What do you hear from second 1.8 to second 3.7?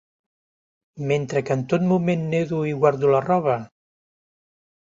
moment nedo i guardo la roba?